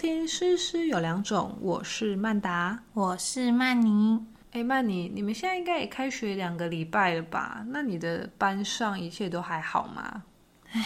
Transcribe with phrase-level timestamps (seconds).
[0.00, 4.18] 听《诗诗有两种》，我是曼达，我是曼妮。
[4.52, 7.62] 哎，曼妮，你们现在应该也开学两个礼拜了吧？
[7.68, 10.24] 那你的班上一切都还好吗？
[10.72, 10.82] 唉，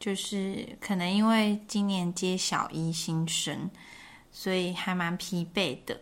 [0.00, 3.70] 就是可能因为今年接小一新生，
[4.32, 6.00] 所以还蛮疲惫的。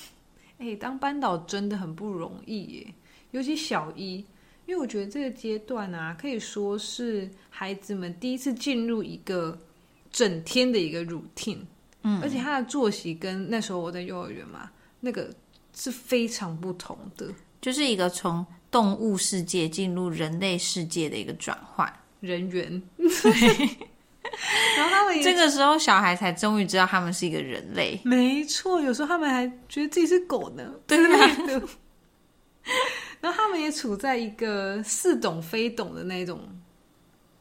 [0.56, 2.94] 哎，当班导真的很不容易耶，
[3.32, 4.14] 尤其小一，
[4.64, 9.60] 因为我觉得这个阶段啊，可以说是孩子们第一次进入一个。
[10.14, 11.58] 整天的一个 routine，
[12.04, 15.28] 嗯，而且他的作息跟那时候我在幼儿园嘛，那个
[15.74, 17.26] 是非常不同的，
[17.60, 22.80] 就是一个从动物世界进入人类世界的一个转换人猿。
[22.96, 23.32] 对，
[24.76, 28.00] 然后他们这个时候小孩才终于知道他们是一个人类。
[28.04, 31.68] 没错，有时候他们还觉得自己是狗呢，对的。
[33.20, 36.40] 然后他们也处在一个似懂非懂的那种。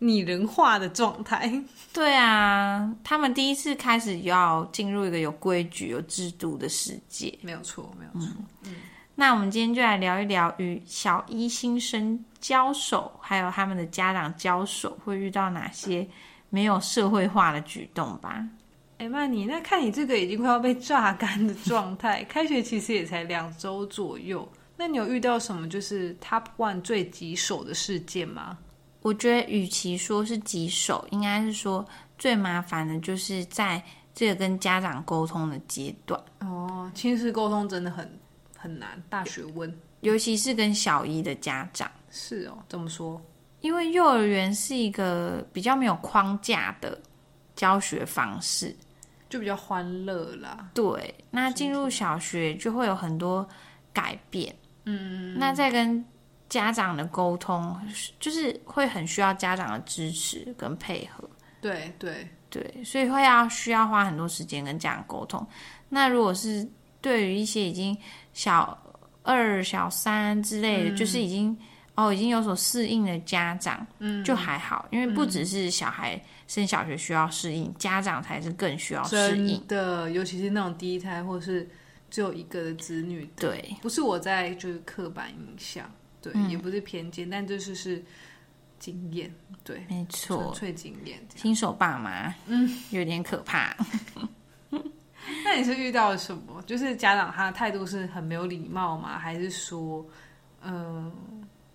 [0.04, 1.52] 拟人化的状态，
[1.94, 8.36] 对啊，他们第一次开始要进入一个有规矩、有制度的世界，没有错，没有错。
[8.66, 8.76] 嗯，
[9.16, 16.06] 那我们今天就来聊一聊与小一新生交手，还有他们的家长交手会遇到哪些
[16.50, 18.46] 没有社会化的举动吧。
[18.98, 28.58] 哎，曼妮，那看你这个已经快要被榨干的状态，开学其实也才两周左右，那你有遇到什么就是 Top One 最棘手的事件吗？
[29.04, 31.86] 我觉得，与其说是棘手，应该是说
[32.18, 33.84] 最麻烦的，就是在
[34.16, 36.20] 这个跟家长沟通的阶段。
[36.40, 38.20] 哦，亲子沟通真的很
[38.58, 41.92] 很难，大学问，尤其是跟小一的家长。
[42.10, 43.22] 是哦，怎么说？
[43.62, 47.00] 因为幼儿园是一个比较没有框架的
[47.56, 48.76] 教学方式，
[49.30, 50.70] 就比较欢乐啦。
[50.74, 53.48] 对，那进入小学就会有很多
[53.92, 54.54] 改变。
[54.86, 56.04] 嗯，那在跟
[56.54, 57.76] 家长的沟通
[58.20, 61.28] 就是会很需要家长的支持跟配合，
[61.60, 62.28] 对对。
[62.50, 65.44] 对，所以会要需要花很多时间跟家长沟通。
[65.90, 66.64] 那如果是
[67.02, 67.98] 对于一些已经
[68.32, 68.78] 小
[69.24, 71.58] 二、小三之类的，就是已经
[71.96, 79.60] 哦已经有所适应的家长，嗯，就还好，因为不只是小孩升小学需要适应，家长才是更需要适应。
[79.66, 81.68] 的，尤其是那种第一胎或是
[82.12, 85.90] 只有一个的子女，对，不是我在就是刻板印象。
[86.24, 88.02] 对，也不是偏见，但就是是
[88.80, 89.32] 经验，
[89.64, 91.22] 对，没错，纯粹经验。
[91.36, 93.76] 新手爸妈，嗯，有点可怕。
[95.44, 96.62] 那你是遇到了什么？
[96.64, 99.20] 就是家长他的态度是很没有礼貌吗？
[99.20, 100.06] 还是说，
[100.62, 101.12] 嗯，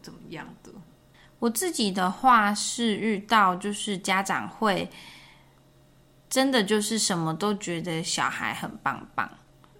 [0.00, 0.72] 怎么样的？
[1.38, 4.90] 我自己的话是遇到，就是家长会
[6.28, 9.37] 真的就是什么都觉得小孩很棒棒。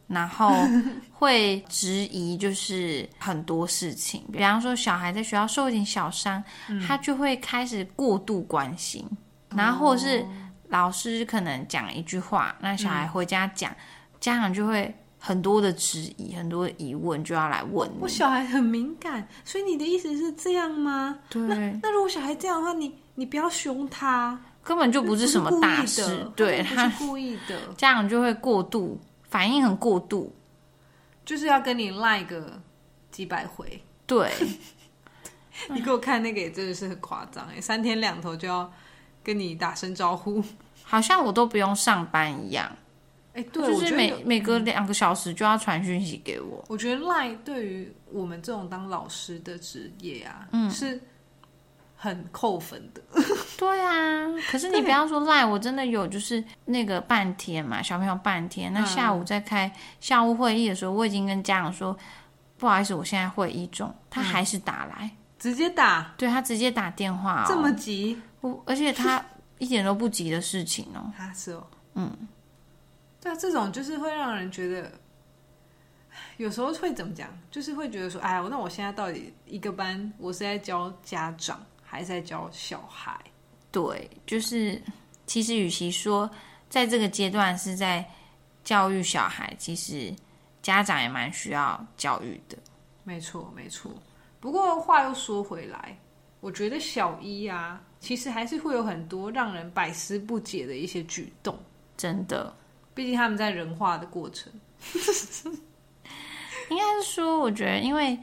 [0.08, 0.50] 然后
[1.12, 6.42] 会质疑，就是很多事情，比方说小孩在学校受一点小伤，
[6.86, 9.06] 他就会开始过度关心，
[9.54, 10.26] 然后或者是
[10.68, 13.70] 老师可能讲一句话，那小孩回家讲，
[14.18, 17.90] 家长就会很多的质疑，很多的疑问就要来问。
[18.00, 21.18] 我小孩很敏感，所以你的意思是这样吗？
[21.28, 21.46] 对。
[21.82, 28.98] 那如果小孩这样的话，你你不要凶他，根本就不是什么大事，对他故意的，家长就会过度。
[29.28, 30.34] 反应很过度，
[31.24, 32.60] 就是要跟你赖个
[33.10, 33.82] 几百回。
[34.06, 34.32] 对，
[35.70, 38.72] 你给我看那个也真的是很夸张哎，三天两头就要
[39.22, 40.42] 跟你打声招呼，
[40.82, 42.74] 好像我都不用上班一样。
[43.34, 46.64] 哎，对，就是每每隔两个小时就要传讯息给我。
[46.68, 51.00] 我觉得赖对于我们这种当老师的职业啊，嗯，是。
[52.00, 53.02] 很扣分的，
[53.58, 54.24] 对啊。
[54.48, 58.72] 可是你不要说赖，我真的有就是那个半天嘛，小朋友半天。
[58.72, 59.70] 那下午在开
[60.00, 61.96] 校务会议的时候，我已经跟家长说，
[62.56, 65.10] 不好意思，我现在会议中，他还是打来，
[65.40, 69.20] 直接打，对他直接打电话，这么急，我而且他
[69.58, 71.12] 一点都不急的事情哦。
[71.16, 72.16] 他是哦，嗯，
[73.20, 74.92] 对啊，这种就是会让人觉得，
[76.36, 81.60] 有时候会怎么讲，就是会觉得说，哎，那我现在到底一个班，我是在教家长。
[81.90, 83.18] 还在教小孩，
[83.72, 84.78] 对，就是
[85.26, 86.30] 其实与其说
[86.68, 88.04] 在这个阶段是在
[88.62, 90.14] 教育小孩，其实
[90.60, 92.58] 家长也蛮需要教育的。
[93.04, 93.90] 没错，没错。
[94.38, 95.98] 不过话又说回来，
[96.40, 101.58] 我觉得小一啊，其实还是会有很多让人百思不解的一些举动。
[101.96, 102.54] 真的，
[102.94, 104.52] 毕竟他们在人化的过程，
[106.68, 108.18] 应该是说，我觉得因为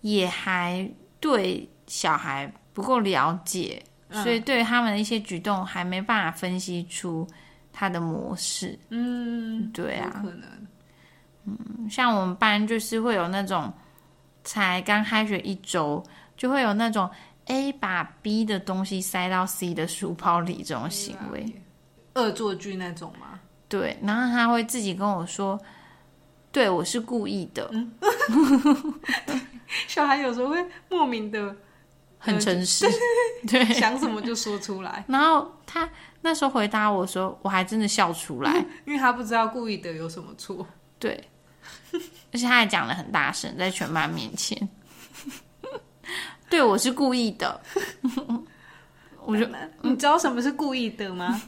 [0.00, 0.90] 也还
[1.20, 2.50] 对小孩。
[2.74, 7.26] 不够了解，所以对他们的一些举动还没办法分析出
[7.72, 8.78] 他的模式。
[8.90, 10.42] 嗯，对啊，可能。
[11.46, 13.72] 嗯，像我们班就是会有那种
[14.42, 16.02] 才刚开学一周，
[16.36, 17.08] 就会有那种
[17.46, 21.46] A 把 B 的东西塞到 C 的书包里这种行为，
[22.14, 23.38] 恶作剧那种吗？
[23.68, 25.60] 对，然后他会自己跟我说，
[26.50, 27.70] 对我是故意的，
[29.88, 31.54] 小孩有时候会莫名的
[32.24, 32.86] 很诚实，
[33.46, 35.88] 对，想什么就说出来， 然后他
[36.22, 40.66] 那时候回答我说，我还真的笑出来， 因为他不知道故意的有什么错。
[40.98, 41.28] 对，
[42.32, 44.68] 而且他还讲的很大声，在全班面前，
[46.48, 47.60] 对我是故意的，
[49.26, 49.46] 我就
[49.82, 51.38] 你知道什么是故意的吗？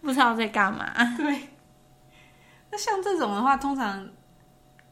[0.00, 0.92] 不知道在干嘛。
[1.16, 1.48] 对，
[2.70, 4.08] 那像这种的话，通常，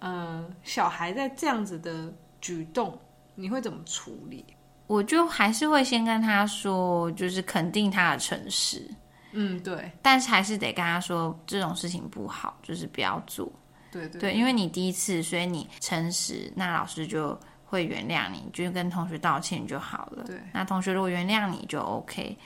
[0.00, 2.98] 嗯、小孩在这样子的举动，
[3.34, 4.44] 你会怎么处理？
[4.86, 8.88] 我就还是会先跟他说，就是肯定他的诚实，
[9.32, 13.52] 嗯，对，但是还是得跟他说这种事情不好，就是不要做。
[13.90, 20.24] 对对对，因为你第一次，所以你诚实，那老师就会原谅你，就跟同学道歉就好了。
[20.24, 22.36] 对，那同学如果原谅你就 OK，、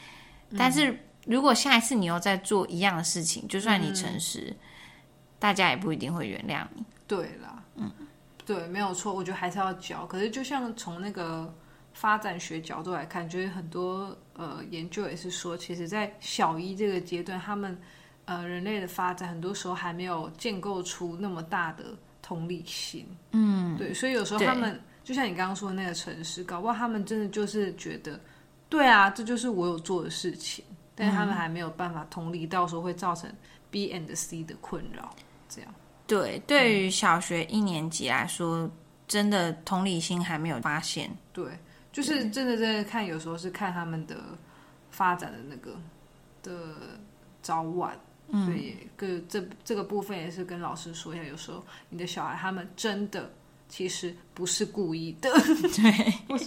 [0.57, 0.97] 但是
[1.27, 4.53] 如果下一次你又在做一样的事情，就算你诚实，
[5.39, 6.85] 大家也不一定会原谅你。
[7.07, 7.91] 对啦，嗯，
[8.45, 10.05] 对，没有错，我觉得还是要教。
[10.07, 11.53] 可是就像从那个
[11.93, 17.79] 发展学角度来看，就是很多呃研究也是说，其实，在小一这个阶段，他们
[18.25, 23.07] 呃人类的发展很多时候还没有建构出那么大的同理心。
[23.31, 28.19] 嗯，对，所以有时候他们就像你刚刚说的那个城市，搞不好他们真的就是觉得，
[28.69, 33.33] 对啊，这就是我有做的事情，但是他们还没有办法同理到说会造成
[33.71, 35.15] B and C 的困扰，
[35.49, 35.75] 这样。
[36.13, 38.71] 对，对于小学一年级来说，
[39.09, 41.11] 真的同理心还没有发现。
[41.33, 41.47] 对，
[41.91, 44.17] 就是真的真的看，有时候是看他们的
[44.91, 45.75] 发展的那个
[46.43, 46.99] 的
[47.41, 47.99] 早晚，
[48.31, 53.33] 所以个这这个部分也是跟老师说一下，有时候你的小孩他们真的
[53.71, 55.31] 其实不是故意的。
[55.31, 56.39] 对，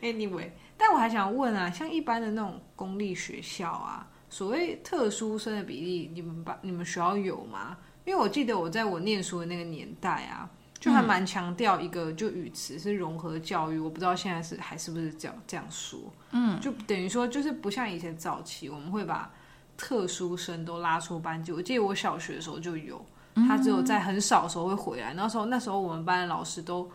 [0.12, 7.76] anyway，但我还想问啊，像一般的那种公立学校啊，所谓特殊生的比例，你们班你们学校有吗？
[8.04, 10.48] 因为我记得我在我念书的那个年代啊，
[10.78, 15.98] 就还蛮强调一个就语词是融合教育，我不知道现在是还是不是这样这样说。
[16.32, 19.30] 嗯，就等于说就是不像以前早期，我们会把
[19.76, 21.50] 特殊生都拉出班级。
[21.50, 23.04] 我记得我小学的时候就有，
[23.48, 25.14] 他只有在很少的时候会回来。
[25.14, 26.88] 那时候那时候我们班的老师都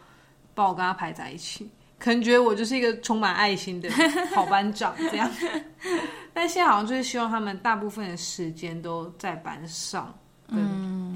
[0.53, 3.89] 把我跟他排在一起，可能觉得我就是一个充满爱心的
[4.35, 5.29] 好班长这样。
[6.33, 10.13] 但现在好像就是希望他们大部分的时间都在班上，
[10.47, 10.57] 跟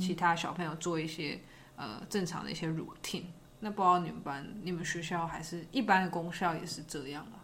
[0.04, 1.40] 其他小朋友做一些、
[1.76, 3.24] 呃正常的一些 routine。
[3.60, 7.40] 那不知道你们班、你们学校还是一般的公校也是这样吗？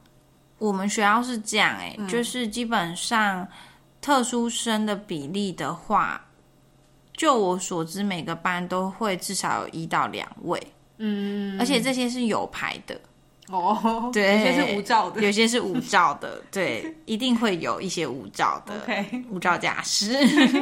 [0.57, 3.47] 我们学校是这样、欸，哎、就是基本上
[4.01, 6.25] 特殊生的比例的话，
[7.13, 10.61] 就我所知，每个班都会至少有一到两位，
[10.97, 12.99] 嗯，而且这些是有牌的，
[13.47, 15.21] 哦，对有些是无照的。
[15.21, 18.85] 有些是无照的，对，一定会有一些无照的
[19.31, 20.11] 无照驾驶。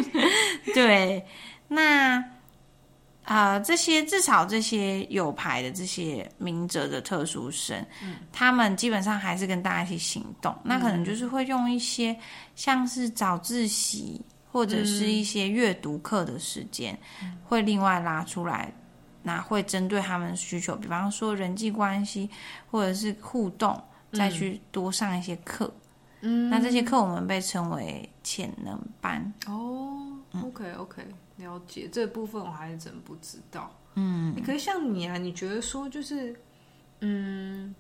[0.75, 1.25] 对，
[1.67, 2.17] 那
[3.23, 7.85] 啊、呃这些至少这些有牌的这些明哲的特殊生，
[8.31, 10.55] 他们基本上还是跟大家一起行动。
[10.63, 12.17] 那可能就是会用一些
[12.55, 14.21] 像是早自习
[14.51, 16.97] 或者是一些阅读课的时间，
[17.43, 18.71] 会另外拉出来。
[19.23, 22.29] 那会针对他们需求，比方说人际关系
[22.71, 23.77] 或者是互动，
[24.13, 25.69] 再去多上一些课。
[26.21, 29.33] 嗯，那这些课我们被称为潜能班。
[29.45, 31.05] 哦，OK OK，
[31.37, 33.73] 了解这部分我还是真不知道。
[33.95, 36.39] 嗯，可是像你啊，你觉得说就是，
[37.01, 37.73] 嗯，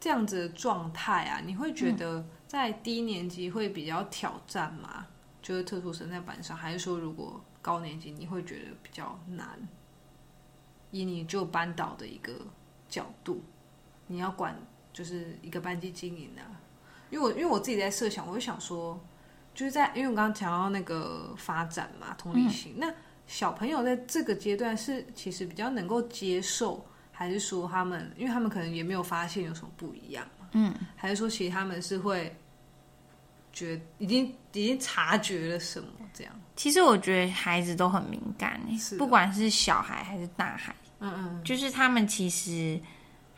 [0.00, 5.06] 这样子的状态啊，你会觉得在低年级会比较挑战吗？
[5.42, 9.58] 就是特殊生在班上，还是说如果高年级你会觉得比较难？
[10.90, 12.32] 以你就班导的一个
[12.88, 13.42] 角度，
[14.06, 14.58] 你要管
[14.90, 16.48] 就是一个班级经营啊，
[17.10, 18.98] 因为我因为我自己在设想，我就想说，
[19.58, 22.86] 就是在因为我刚刚讲到那个发展嘛，同理心，那
[23.26, 32.32] 小朋友在这个阶段是其实比较能够接受，还是说他们，因为他们可能也没有发现有什么不一样嘛，嗯，还是说其实他们是会
[33.52, 36.32] 觉已经已经察觉了什么这样？
[36.54, 38.60] 其实我觉得孩子都很敏感
[38.96, 41.42] 不管是小孩还是大孩，嗯嗯。
[41.42, 42.80] 就是他们其实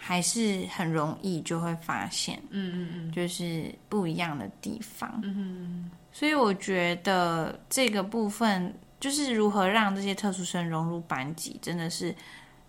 [0.03, 5.21] 还是很容易就会发现，嗯嗯嗯，就是不一样的地方。
[5.23, 12.15] 嗯嗯所以我觉得这个部分就是如何让这些特殊生融入班级，真的是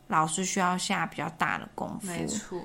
[0.08, 2.62] 老师需要下比较大的功夫，没错，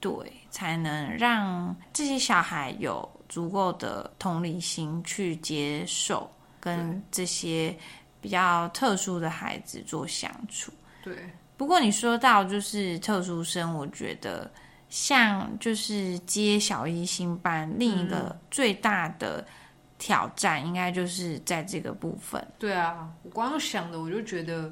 [0.00, 7.76] 对，才能让这些小孩有足够的同理心去接受跟这些
[8.20, 10.72] 比较特殊的孩子做相处。
[11.02, 14.50] 对，不过你说到就是特殊生，我觉得
[14.88, 19.44] 像就是接小一新班另一个最大的
[19.98, 22.46] 挑战应该就是在这个部分。
[22.58, 24.70] 对啊，我光想的我就觉得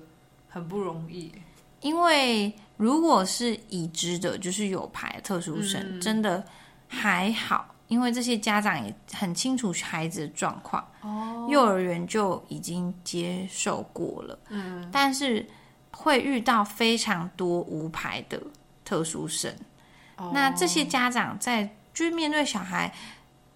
[0.49, 1.33] 很不容易。
[1.81, 6.43] 因为如果是已知的，就是有牌特殊生，真的
[6.89, 15.47] 还好，因为这些家长也很清楚孩子的状况，哦，幼儿园就已经接受过了，嗯，但是
[15.95, 18.43] 会遇到非常多无牌的
[18.85, 19.55] 特殊生，
[20.33, 22.93] 那这些家长在就是面对小孩，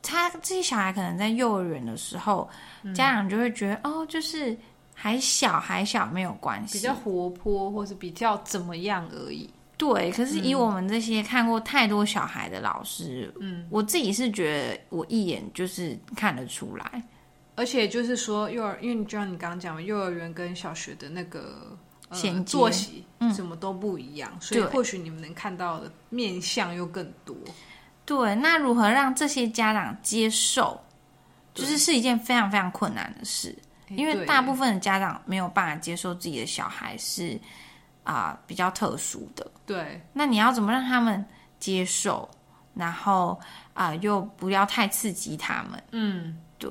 [0.03, 2.49] 他这些小孩可能在幼儿园的时候，
[2.95, 4.57] 家长就会觉得哦，就是。
[5.01, 9.49] 还小还小没有关系，比较活泼或是比较怎么样而已。
[9.77, 17.01] 对，可是以我们这些看过太多小孩的老师，嗯，我自己是觉得我一眼就是看得出来。
[17.55, 21.79] 而且就是说幼儿，因为你就像你刚刚讲的，幼儿园跟小学的那个
[22.13, 27.37] 衔作息什么都不一样，所以或许你们能看到的面相又更多。
[28.05, 30.81] 对，那如何让这些家长接受，
[31.55, 33.57] 就是是一件非常非常困难的事。
[33.91, 37.41] 因为大部分的家长没有办法接受自己的小孩是
[38.05, 40.01] 啊比较特殊的，对。
[40.13, 41.25] 那你要怎么让他们
[41.59, 42.29] 接受？
[42.75, 43.41] 然后
[43.75, 45.83] 啊又不要太刺激他们？
[45.93, 46.71] 嗯，对。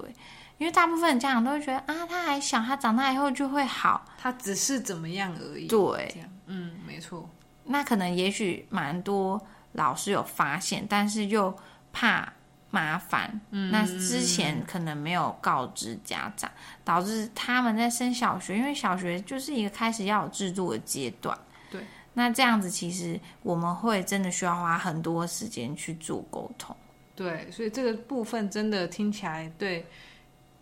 [0.57, 5.67] 因为大部分家长都会觉得啊他还小，他长大以后就会好，他只是怎么样而已。
[5.67, 7.29] 对，嗯，没错。
[7.65, 9.41] 那可能也许蛮多
[9.73, 11.57] 老师有发现，但是又
[11.91, 12.33] 怕。
[12.69, 16.51] 麻烦，嗯那之前可能没有告知家长，
[16.83, 21.35] 导致他们在升小学，因为小学就是一个开始要有制度的阶段。
[21.71, 21.81] 对，
[22.13, 26.75] 那这样子其实我们会真的需要花很多时间去做沟通。
[27.15, 29.87] 对，所以这个部分真的听起来对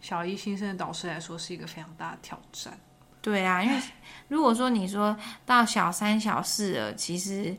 [0.06, 2.78] 小一新生的导师来说是一个非常大的挑战。
[3.22, 3.82] 对啊，因为
[4.28, 7.56] 如果说你说到小三、小四了，其实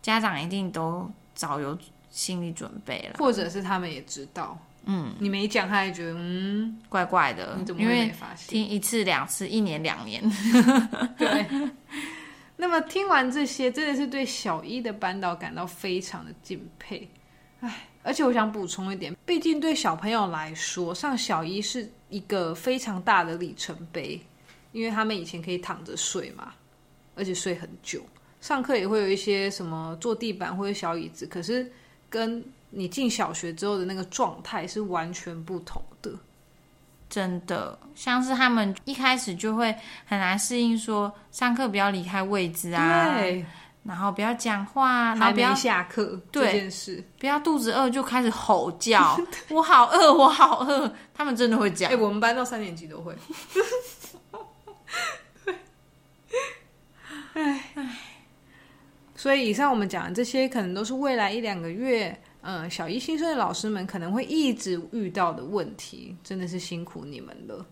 [0.00, 1.78] 家长一定都早有。
[2.12, 8.48] 心理准备了，或者是他们也知道，嗯，你没讲，他也觉得嗯怪怪的，你怎么会没发现？
[8.48, 10.20] 听一次两次，一年两年，
[11.16, 11.46] 对。
[12.56, 17.08] 那么听完这些，真的是对小一的班导感到非常的敬佩。
[17.60, 24.20] 哎，而且我想补充一点，毕竟对小朋友来说，上小一是一个非常大的里程碑，
[24.72, 26.52] 因为他们以前可以躺着睡嘛，
[27.14, 28.02] 而且睡很久，
[28.40, 31.70] 上课也会有一些什么坐地板或者小椅子，可是。
[32.12, 36.10] 跟你进小学之后的那个状态是完全不同的，
[37.08, 39.72] 真的，像是他们一开始就会
[40.06, 43.14] 很难适应，说上课不要离开位置啊，
[43.82, 49.18] 然后不要讲话，然后不要下课这件事，不要肚子饿就开始吼叫，
[49.50, 51.90] 我好饿，我好饿，他们真的会讲。
[51.90, 53.14] 哎，我们班到三年级都会。
[57.34, 57.96] 哎哎。
[59.16, 66.16] 所以，以上我们讲的这些，可能都是未来一两个月，嗯，小一新生的老师们可能会一直遇到的问题。
[66.24, 67.66] 真的是辛苦你们了。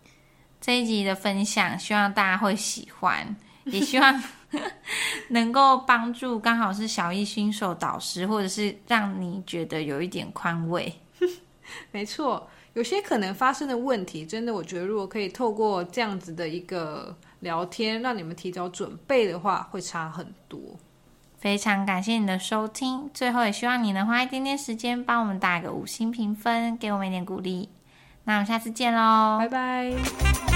[0.61, 3.35] 这一集的分享，希望大家会喜欢，
[3.71, 4.23] 也希望
[5.31, 10.93] 能够帮助刚好是小一新手导师，或者是让你觉得有一点宽慰。
[11.93, 20.59] 没错，有些可能发生的问题，真的，我觉得如果可以透过这样子的一个聊天，让你们提早准备的话，会差很多。
[21.37, 27.69] 非常感谢你的收听，最后也希望你能花一点点时间帮我们打个五星评分，给我们一点鼓励。
[28.25, 30.48] 那我们下次见喽，拜拜。